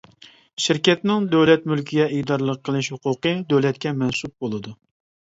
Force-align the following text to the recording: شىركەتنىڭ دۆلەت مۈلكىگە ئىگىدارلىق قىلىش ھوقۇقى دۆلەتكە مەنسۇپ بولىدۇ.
شىركەتنىڭ 0.63 1.25
دۆلەت 1.33 1.67
مۈلكىگە 1.71 2.07
ئىگىدارلىق 2.15 2.61
قىلىش 2.69 2.89
ھوقۇقى 2.93 3.33
دۆلەتكە 3.53 3.93
مەنسۇپ 3.99 4.33
بولىدۇ. 4.47 4.73